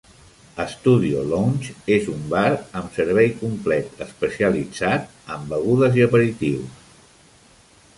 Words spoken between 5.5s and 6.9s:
begudes i aperitius.